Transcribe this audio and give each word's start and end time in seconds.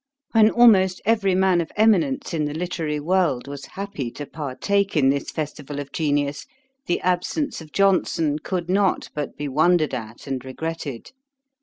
When 0.31 0.49
almost 0.49 0.99
every 1.05 1.35
man 1.35 1.61
of 1.61 1.69
eminence 1.75 2.33
in 2.33 2.45
the 2.45 2.55
literary 2.55 2.99
world 2.99 3.47
was 3.47 3.65
happy 3.77 4.09
to 4.13 4.25
partake 4.25 4.97
in 4.97 5.09
this 5.09 5.29
festival 5.29 5.79
of 5.79 5.91
genius, 5.91 6.47
the 6.87 6.99
absence 7.01 7.61
of 7.61 7.71
Johnson 7.71 8.39
could 8.39 8.67
not 8.67 9.11
but 9.13 9.37
be 9.37 9.47
wondered 9.47 9.93
at 9.93 10.25
and 10.25 10.43
regretted. 10.43 11.11